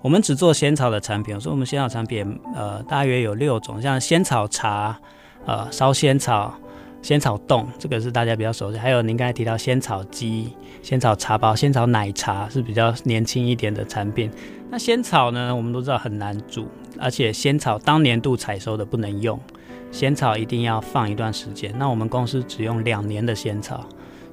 [0.00, 1.34] 我们只做仙草的产品。
[1.34, 4.96] 我说我们仙草产品，呃，大约有六种，像仙草茶，
[5.44, 6.54] 呃，烧仙草、
[7.02, 8.78] 仙草冻，这个是大家比较熟悉。
[8.78, 14.30] 还有您刚才提到仙草鸡、仙草茶包、仙草奶茶是比较年轻一点的产品。
[14.70, 16.68] 那仙草呢，我们都知道很难煮，
[17.00, 19.36] 而且仙草当年度采收的不能用，
[19.90, 21.74] 仙草一定要放一段时间。
[21.76, 23.84] 那我们公司只用两年的仙草。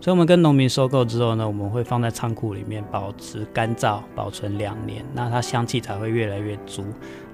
[0.08, 6.86] 所以，我们跟农民收购之后呢，我们会放在仓库里面保持干燥，保存两年，那它香气才会越来越足。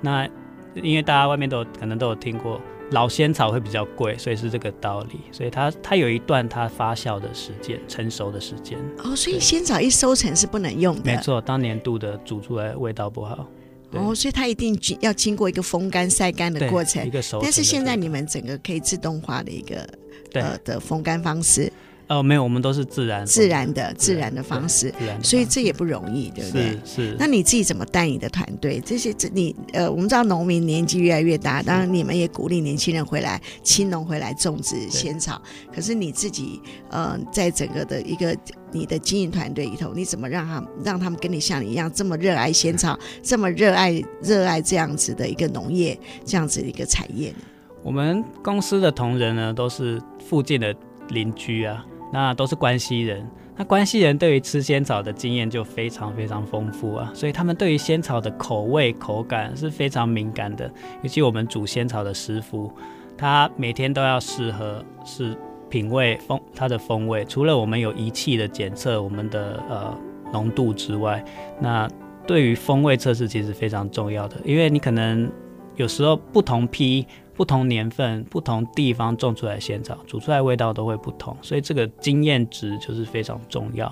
[0.02, 0.28] 那
[0.74, 2.60] 因为大家外面都有可能都有听过，
[2.90, 5.20] 老仙草会比较贵，所以是这个道理。
[5.32, 8.80] 所以它它有一段它发酵的时间，成熟的时间。
[9.04, 11.02] 哦，所以仙草一收成是不能用的。
[11.04, 13.48] 没错，当年度的煮出来味道不好。
[13.92, 17.06] 哦，所以它一定要经过一个风干、晒干的过程。
[17.06, 17.38] 一个熟。
[17.40, 19.88] 但是现在你们整个可以自动化的一个
[20.34, 21.72] 呃的风干方式。
[22.08, 26.63] 哦，没有，我们都是自然、自然的、自然的方式，所以这也不容易，对不对？
[26.84, 26.96] 是。
[26.96, 27.16] 是。
[27.18, 28.82] 那你自己怎么带你的团队？
[28.86, 35.42] 这些，这你呃，我们知道农民年纪越来越大，当然你们也鼓励年轻人回来，青农回来种植仙草。
[35.74, 38.38] 可是你自己呃，在整个的一个
[38.72, 47.38] 你的经营团队里头，你怎么让他们让他们跟你像你一样这么热爱仙草，这么热爱热爱这样子的一个农业，这样子的一个产业呢？
[47.82, 50.76] 我们公司的同仁呢，都是附近的
[51.10, 51.86] 邻居啊。
[52.13, 60.71] 那都是关西人，那关西人对于吃仙草的经验就非常非常丰富啊，所以他们对于仙草的口味口感是非常敏感的。
[61.02, 62.71] 尤其我们煮仙草的师傅，
[63.17, 65.36] 他每天都要试喝，是
[65.69, 67.26] 品味风它的风味。
[67.26, 69.97] 除了我们有仪器的检测我们的呃
[70.32, 71.26] 浓度之外，
[71.60, 71.89] 那
[72.28, 75.28] 对于风味测试其实非常重要的，因为你可能
[75.76, 77.08] 有时候不同批。
[77.36, 83.91] 不同年份、不同地方种出来的仙草，煮出来的味道都会不同，所以这个经验值就是非常重要。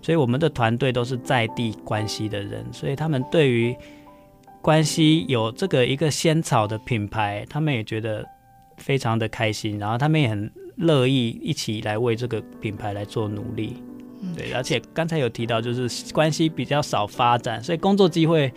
[0.00, 3.76] 所以我们的团队都是在地关系的人，所以他们对于
[4.62, 8.24] 关系有这个一个仙草的品牌，他们也觉得
[8.76, 13.82] 非常的开心，然后他们也很乐意一起来为这个品牌来做努力。
[14.36, 18.52] 对，而且刚才有提到，就是关系比较少发展，所以工作机会。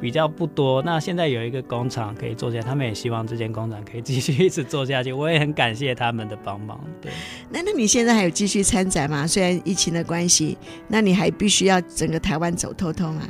[0.00, 5.12] 比较不多，那现在有一个工厂可以做下来，他们也希望这间工厂可以继续 一直做下去。
[5.12, 6.80] 我也很感谢他们的帮忙。
[7.00, 7.12] 对，
[7.50, 9.26] 那那你现在还有继续参展吗？
[9.26, 10.56] 虽然疫情的关系，
[10.88, 13.22] 那你还必须要整个台湾走透透吗？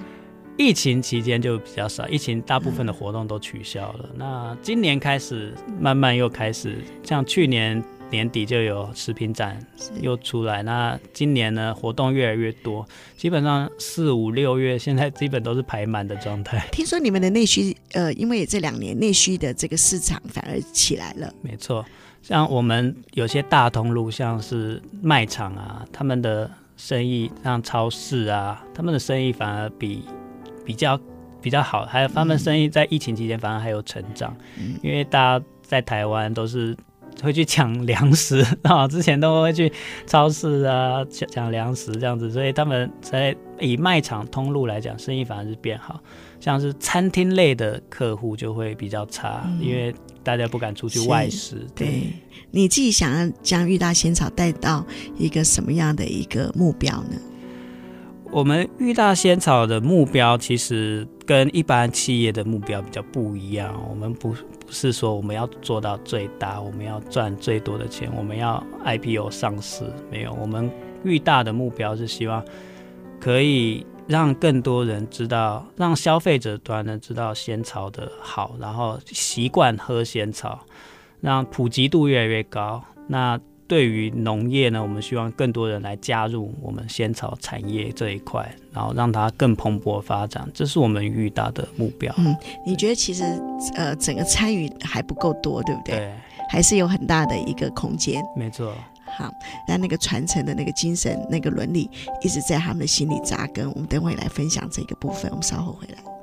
[0.57, 4.11] 疫情期间就比较少，疫情大部分的活动都取消了。
[4.13, 9.59] 嗯、那今年开始慢慢又开始，像去年年底就有食品展
[10.01, 10.63] 又出来。
[10.63, 16.67] 那今年呢，活动越来越多，基本上四五六月现在基本都是排满的状态。
[16.73, 21.33] 听说你们的内需，呃，因为这两年内需的这个市场反而起来了。
[21.43, 21.85] 没错，
[22.23, 30.05] 像我们有些大通路，像是卖场啊，他们的生意，像超市啊，他们的生意反而比。
[30.63, 31.01] 比较
[31.41, 36.77] 比较好，还有他们生意在疫情期间反而还有成长，嗯、因为大家在台湾都是
[37.23, 39.73] 会去抢粮食 啊，之前都会去
[40.07, 46.01] 超市啊抢抢粮食这样子，所以他们在以卖场通路来讲，生意反而是变好，
[46.41, 51.67] 像是餐厅类的客户就会比较差，嗯、因为大家不敢出去外食。
[51.75, 52.03] 对，对
[52.51, 54.85] 你自己想要将玉大仙草带到
[55.17, 57.17] 一个什么样的一个目标呢？
[58.33, 63.85] 我们玉大仙草的目标其实跟一般企业的目标比较不一样。
[63.91, 69.85] 我们不不是说我们要做到最大，我们要赚最多的钱，我们要 IPO 上市。
[70.11, 70.71] 没有，我们
[71.05, 72.45] 玉大的目标是希望
[73.21, 80.59] 可以让更多人知道，让消费者端呢知道仙草的好，然后习惯喝仙草，
[81.21, 82.83] 让普及度越来越高。
[83.07, 83.39] 那
[83.71, 92.13] 对于农业呢，我们希望更多人来加入我们仙草产业这一块，然后让它更蓬勃发展，这是我们玉大的目标。
[92.19, 93.23] 嗯，你觉得其实
[93.77, 95.95] 呃整个参与还不够多，对不对？
[95.95, 96.13] 对，
[96.49, 98.21] 还是有很大的一个空间。
[98.35, 98.75] 没错。
[99.17, 99.33] 好，
[99.69, 101.89] 那那个传承的那个精神、那个伦理
[102.23, 103.71] 一直在他们的心里扎根。
[103.71, 106.20] 我们等会来分享这个部分，我们稍后回来。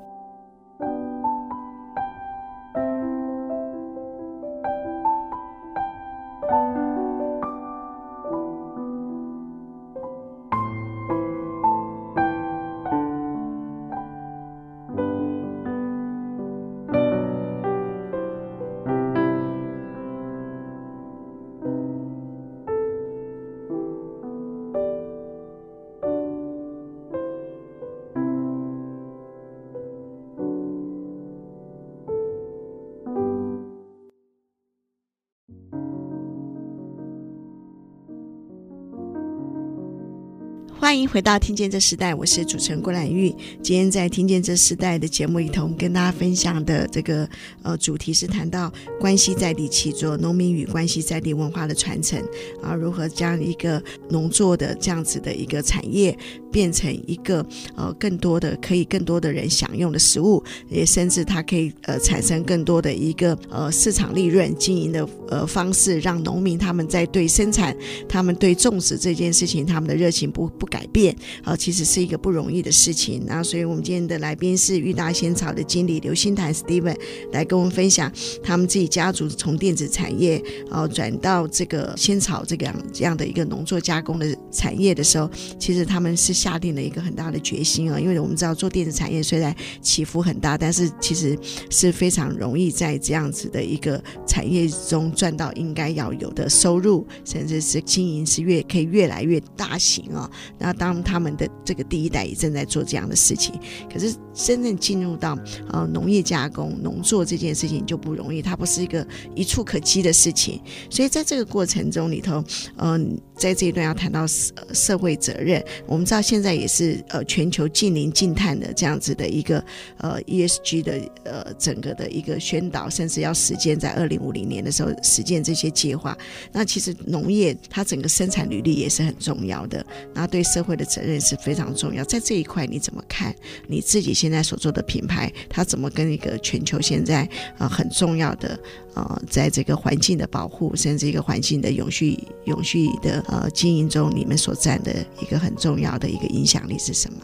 [40.97, 43.29] 欢迎回到《听见这时代》，我是主持人郭兰玉。
[43.61, 47.29] 今天在《听见这时代》的节目里头，我们跟大家分享的这个
[47.61, 52.19] 呃主题是谈到关系在地起作，农民与关系在地文化的传承
[52.63, 53.79] 啊，如何将一个
[54.09, 56.17] 农作的这样子的一个产业
[56.51, 67.77] 变成一个呃更多的可以更多的人享用的食物，也甚至它可以呃产生更多的一个呃市场利润经营的呃方式，让农民他们在对生产、
[68.09, 70.86] 他们对种植这件事情，他们的热情不不改。
[70.87, 73.23] 变啊，其实是一个不容易的事情。
[73.25, 76.95] 那所以，我们今天的来宾是玉大仙草的经理刘欣谭 Steven
[77.31, 78.11] 来跟我们分享
[78.43, 87.99] 他们自己家族从电子产业啊转到这个仙草这个样这样的一个农作加工的产业的时候，其实他们是下定了一个很大的决心啊。
[87.99, 91.37] 因为我们知道做电子产业虽然起伏很大，但是其实
[91.69, 100.29] 是非常容易在这样子的一个产业中赚到应该要有的收入，甚至是经营是越可以越来越大型啊。
[100.57, 103.53] 那当他们的这个第一代也正在做这样的事情，
[103.91, 105.37] 可是真正进入到
[105.69, 110.61] 呃农业加工、农作这件事情就不容易，它不是一个一触可及的事情。
[110.89, 112.43] 所以在这个过程中里头，
[112.77, 119.63] 嗯、在这一段要谈到社社会责任，我们知道现在也是呃全球净零净碳的这样子的一个
[119.97, 126.17] 呃 ESG 的呃整个的一个宣导，甚至要实践在二零五零年的时候实践这些计划。
[126.51, 129.85] 那其实农业它整个生产履历也是很重要的，
[130.15, 130.43] 那对。
[130.47, 133.33] 社会的责任是非常重要，在这一块你怎么看？
[133.67, 138.59] 你自己现在所做的品牌，它怎么跟一个全球现在啊、很重要的
[138.93, 147.19] 呃，在这个环境的保护，甚至一个环境的永续、永续的呃经营中，你们所占的一个很重要的一个影响力是什么？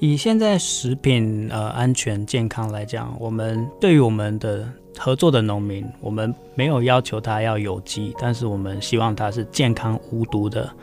[0.00, 4.66] 以现在食品呃安全健康来讲，我们对于我们的
[4.98, 10.74] 合作的农民，我们没有要求他要有机，但是我们希望他是健康无毒的。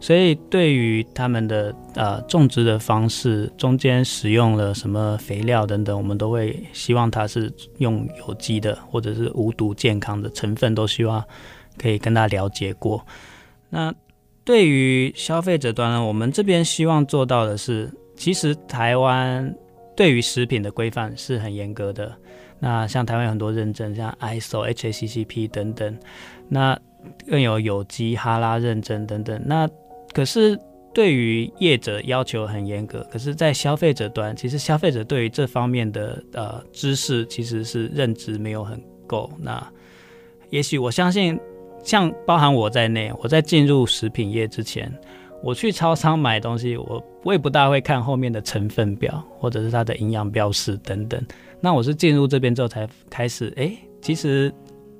[0.00, 11.22] 所以，对于他们的呃种植的方式，中间使用了什么肥料等等，我们都会希望它是用有机的，或者是无毒健康的成分，都希望
[11.76, 13.04] 可以跟他了解过。
[13.68, 13.94] 那
[14.42, 19.54] 对于消费者端呢，我们这边希望做到的是，其实台湾
[19.94, 22.16] 对于食品的规范是很严格的。
[22.58, 25.98] 那像台湾有很多认证，像 ISO、HACCP 等等，
[26.48, 26.78] 那
[27.26, 29.40] 更有有机哈拉认证等等。
[29.44, 29.68] 那
[30.12, 30.58] 可是
[30.92, 39.30] 对于业者要求很严格，可是，在消费者端，其实消费者对于这方面的呃知识其实是认知没有很够。
[39.38, 39.64] 那
[40.50, 41.38] 也许我相信，
[41.84, 44.92] 像包含我在内，我在进入食品业之前，
[45.44, 51.24] 我去超商买东西，我我也不大会看后面的成分表或者是它的营养标识等等。
[51.60, 54.52] 那我是进入这边之后才开始，哎，其实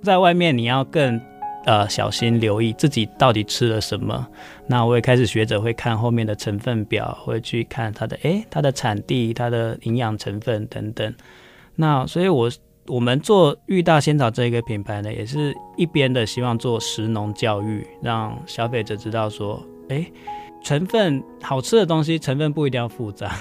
[0.04, 1.20] 在外面你要更。
[1.64, 4.26] 呃，小心留意自己到底吃了什么。
[4.66, 11.14] 那我也开始学着会看后面的成分表，会去看它的诶，它的产地、它的营养成分等等。
[11.76, 12.50] 那所以我，
[12.86, 20.10] 我们做玉大仙草这一个品牌呢，也是一边的希望做食农教育，让消费者知道说，诶，
[20.62, 23.34] 成分好吃的东西成分不一定要复杂。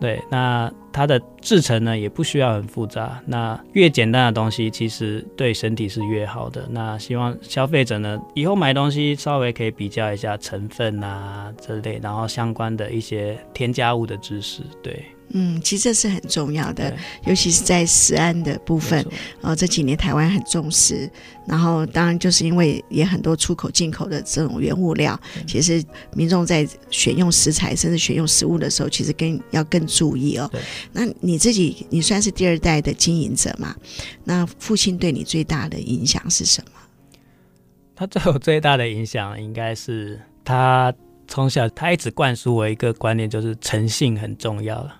[0.00, 3.20] 对，那它的制成呢也不需要很复杂。
[3.26, 6.66] 那越简单的东西，其实对身体是越好的。
[6.70, 14.62] 那希望消费者呢以后买东西稍微可以比较一下成分啊之类，然后相关的一些添加物的知识。
[14.82, 15.04] 对。
[15.30, 16.96] 嗯，其实这是很重要的，
[17.26, 19.04] 尤其是在食安的部分。
[19.42, 21.10] 呃，这几年台湾很重视，
[21.46, 25.82] 然后当然就是因为也很多出口进口的这种原物料，其实
[26.14, 30.50] 民众在选用食材甚至选用食物的时候，其实更要更注意哦。
[30.92, 33.74] 那你自己，你算是第二代的经营者嘛？
[34.24, 36.70] 那父亲对你最大的影响是什么？
[37.96, 40.94] 他对我最大的影响，应该是他
[41.26, 44.94] 从小他一直灌输我一个观念，就是诚信很重要了。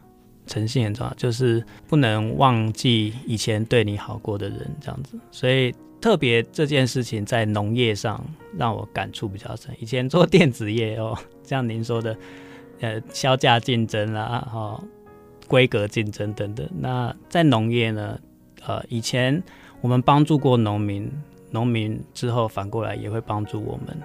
[0.46, 5.18] 诚信很重要，就是不能忘记以前对你好过的人，这样子。
[5.30, 8.24] 所以特别这件事情在农业上
[8.56, 9.74] 让我感触比较深。
[9.80, 12.16] 以前做电子业哦， 像您说的，
[12.80, 14.82] 呃，销价竞争啦，哈，
[15.48, 16.68] 规格竞争等等。
[16.78, 18.18] 那在农业呢，
[18.64, 19.42] 呃，以前
[19.80, 21.10] 我们帮助过农民，
[21.50, 23.96] 农民之后反过来也会帮助我们。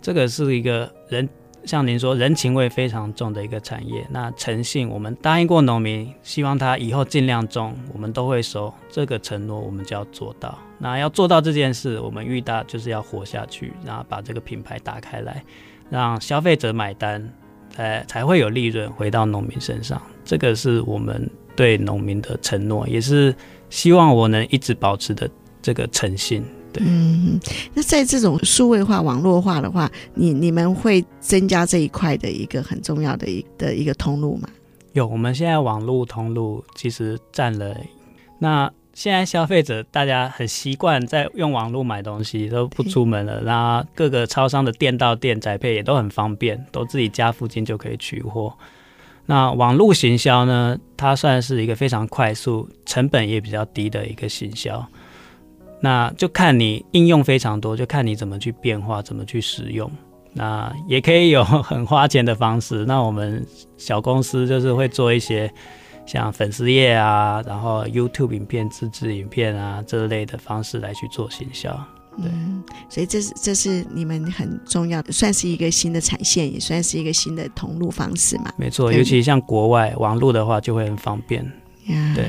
[0.00, 1.28] 这个是一个人。
[1.64, 4.06] 像您说，人情味非常重的一个产业。
[4.10, 8.72] 那诚信，我们答应过农民，希望他以后尽量种，我们都会收。
[8.88, 10.58] 这个承诺我们就要做到。
[10.78, 15.44] 那要做到这件事，我们遇到就是要活下去，然后把这个品牌打开来，
[15.90, 17.28] 让消费者买单，
[17.70, 20.00] 才才会有利润回到农民身上。
[20.24, 23.34] 这个是我们对农民的承诺，也是
[23.68, 25.28] 希望我能一直保持的
[25.60, 26.44] 这个诚信。
[26.78, 27.40] 嗯，
[27.74, 34.48] 那在这种数位化、网络化的话，你你们会增加这一块的一个很重要的一的一个通路吗？
[34.92, 37.76] 有，我们现在网络通路其实占了。
[38.38, 48.52] 那现在消费者大家很习惯在用网络买东西，都不出门了，那各个超商的店到店宅配也都很方便，都自己家附近就可以取货。
[49.26, 54.84] 那网络行销呢，它算是一个非常快速、成本也比较低的一个行销。
[55.80, 59.90] 那就看你应用非常多，就看你怎么去变化，怎么去使用。
[60.34, 62.84] 那也可以有很花钱的方式。
[62.84, 63.44] 那我们
[63.76, 65.50] 小公司就是会做一些
[66.06, 71.70] 像粉丝页啊，然后 YouTube 影片、自制影片啊这类的方式来去做行销。
[72.16, 78.52] 对，嗯，所以这是这是你们很重要的，算是一个新的产线，也算是一个新的通路方式嘛。
[78.56, 81.44] 没错，尤其像国外网络的话，就会很方便。
[82.14, 82.28] 对，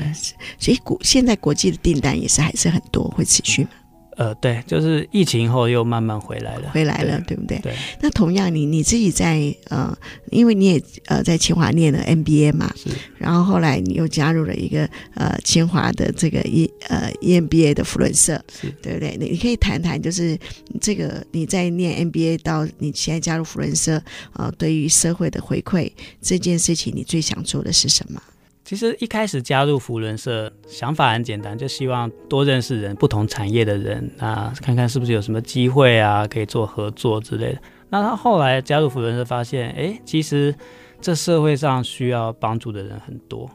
[0.58, 3.70] 所以国现在国际的订单也是还是很多，会持续吗？
[4.18, 7.58] 呃，对，就是疫情后又慢慢回来了，回来了，对，对不对？
[7.60, 7.74] 对。
[8.02, 9.98] 那同样你，你你自己在呃，
[10.30, 12.90] 因为你也呃在清华念了 MBA 嘛，是。
[13.18, 19.16] 然后后来你又加入了一个呃清华的这个 E 呃 EMBA 的福伦社，是对不对？
[19.18, 20.38] 你你可以谈谈，就是
[20.82, 23.96] 这个你在念 MBA 到你现在加入福伦社
[24.34, 25.90] 啊、呃，对于社会的回馈
[26.22, 28.22] 这件事情，你最想做的是什么？
[28.70, 37.60] 其实一开始加入福伦社，想法很简单，就希望多认识人，不同产业的人，那看看是不是有什么机会啊，可以做合作之类的。
[37.90, 40.54] 那他后来加入福伦社，发现，哎，其实
[41.02, 43.50] 这社会上需要帮助的人很多，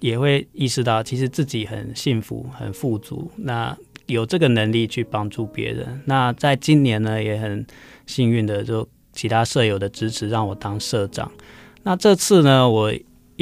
[0.00, 3.74] 也会意识到，其实自己很幸福、很富足，那
[4.04, 6.02] 有这个能力去帮助别人。
[6.04, 7.66] 那在今年呢，也很
[8.04, 11.32] 幸运的，就其他社友的支持，让我当社长。
[11.84, 12.92] 那这次呢，我。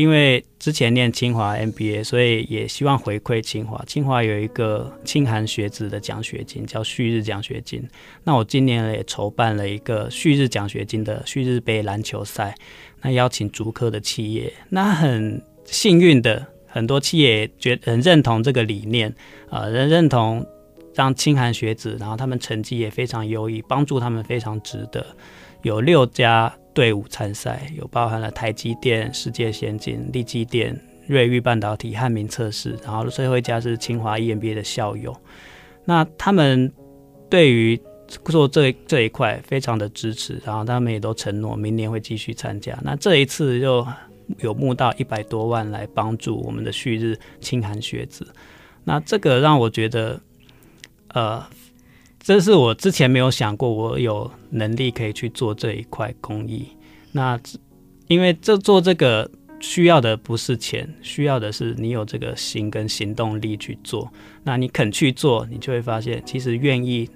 [0.01, 3.85] 因为之前念清华 MBA，所以也希望回馈清华。
[3.87, 7.87] 清华有一个清寒学子的奖学金，叫旭日奖学金。
[8.25, 12.55] 那我今年也筹办了一个旭日奖学金的旭日杯篮球赛，
[13.03, 14.51] 那邀请足科的企业。
[14.71, 19.15] 那很幸运的，很多企业觉很认同这个理念
[19.51, 20.47] 啊，人、呃、认同
[20.95, 25.07] 让清寒学子，然后他们成绩也非常优异，帮助他们非常值得。
[25.63, 26.57] 有六家。
[26.73, 35.17] 队伍参赛有包含了台积电、世界先进、立积电、瑞昱半导体、汉明测试，然后最后一家是清华 EMBA 的校友。
[35.85, 36.73] 那他们
[37.29, 37.81] 对于
[38.25, 42.79] 做这这一块，非常的支持，然后他们也都承诺明年会继续参加。
[42.83, 43.87] 那这一次又
[44.39, 48.27] 有募到一百多万来帮助我们的旭日清寒学子，
[48.85, 50.21] 那这个让我觉得，
[51.09, 51.45] 呃，
[52.23, 56.69] 这是我之前没有想过，我有能力可以去做这一块公益。
[57.13, 57.41] 那
[58.09, 64.09] 因为这做这个需要的不是钱，需要的是你有这个心跟行动力去做。
[64.45, 67.09] 那你肯去做，你就会发现，其实愿意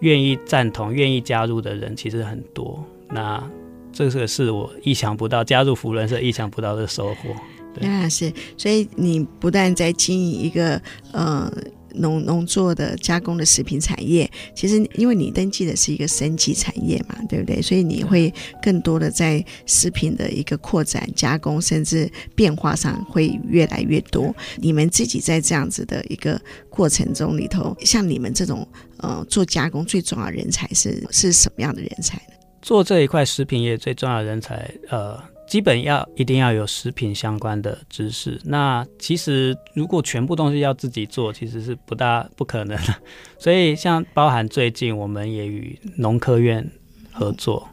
[0.00, 2.84] 愿意赞同、愿意加入的人其实很多。
[3.08, 3.42] 那
[3.90, 7.30] 这个是我意想不到，加入福轮社意想不到的收获。
[7.74, 10.80] 对，那是，所以你不但在经营一个
[11.12, 11.50] 呃。
[11.94, 17.60] 农农作的加工的食品产业，其实因为你登记的是一个升级产业嘛，对不对？
[17.60, 18.32] 所以你会
[18.62, 24.34] 更多的在食品的一个扩展、加工，甚至变化上会越来越多。
[24.56, 28.66] 你们自己在这样子的一个过程中里头，像你们这种
[28.98, 32.34] 呃做加工最重要的人才是是什么样的人才呢？
[32.60, 35.31] 做这一块食品业最重要的人才，呃。
[35.52, 38.40] 基本要一定要有食品相关的知识。
[38.42, 42.94] 那其实如果全部东西要自己做，其实是不大不可能的。
[43.38, 46.66] 所以像包含最近我们也与农科院
[47.12, 47.68] 合作。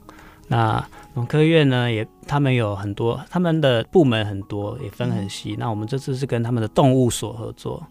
[0.50, 5.56] 那农科院呢，也他们有很多他们的部门很多，也分很细。
[5.58, 7.82] 那我们这次是跟他们的动物所合作。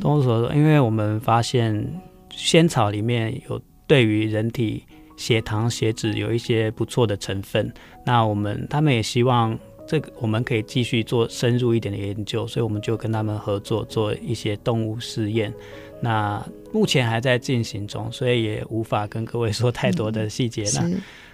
[0.00, 1.88] 动物所，因为我们发现
[2.32, 4.82] 仙草里面有对于人体。
[5.16, 7.72] 血糖、血脂有一些不错的成分，
[8.04, 15.52] 那我们他们也希望这个我们可以继续做深入一点的研究，所以我们就跟他们合作做一些动物试验。
[16.00, 20.64] 那目前还在进行中，所以也无法跟各位说太多的细节。
[20.74, 20.90] 那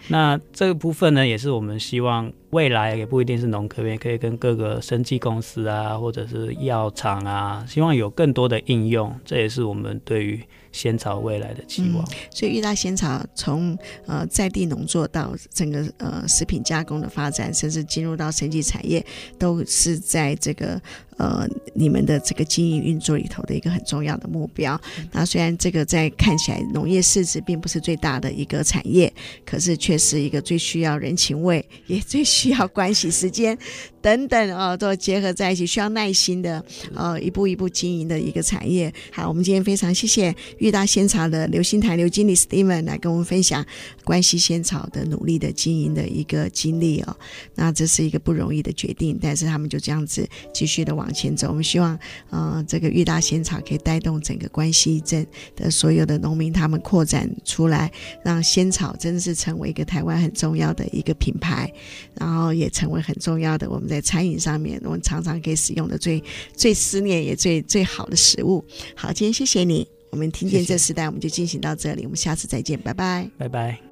[0.09, 9.13] 那这个部分呢，也是我们希望未来也不一定是农科院，可以跟各个生技公司啊，或者是药厂啊，希望有更多的应用。
[9.25, 10.41] 这也是我们对于。
[10.73, 19.05] 仙草未来的期望，所以玉大仙草从呃在地农作到整个呃食品加工的发展，甚至进入到升级产业，
[19.39, 20.81] 都是在这个
[21.23, 24.79] 呃你们的这个经营运作里头的一个很重要的目标。
[25.13, 29.13] 那虽然这个在看起来农业市值并不是最大的一个产业，
[29.47, 33.57] 可是却是一个最需要人情味，也最需要关系时间
[34.01, 36.63] 等等啊、都结合在一起，需要耐心的
[36.95, 38.93] 呃一步一步经营的一个产业。
[39.13, 40.35] 好，我们今天非常谢谢。
[40.59, 43.65] 玉大仙茶的刘星台刘经理 Steven 来跟我们分享
[44.05, 47.17] 关系仙草的努力的经营的一个经历哦。
[47.55, 51.49] 那这是一个不容易的决定，但是他们就这样子继续的往前走。
[51.49, 51.99] 我们希望，
[52.31, 57.91] 呃，这个玉大仙草可以带动整个关系镇的所有的农民，他们扩展出来，
[58.25, 61.73] 让仙草真的是成为一个台湾很重要的一个品牌，
[62.15, 66.23] 然后也成为很重要的我们在餐饮上面我们常常可以使用的最
[66.57, 68.65] 最思念也最最好的食物。
[68.97, 69.87] 好，今天谢谢你。
[70.11, 73.92] 我们听见这时代，我们就进行到这里，我们下次再见，拜拜，拜拜。